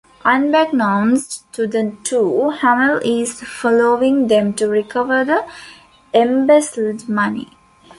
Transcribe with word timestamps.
Unbeknownst 0.25 1.43
to 1.53 1.67
the 1.67 1.95
two, 2.03 2.49
Hummel 2.49 2.97
is 3.05 3.39
following 3.43 4.29
them 4.29 4.51
to 4.55 4.67
recover 4.67 5.23
the 5.23 5.47
embezzled 6.11 7.07
money. 7.07 7.55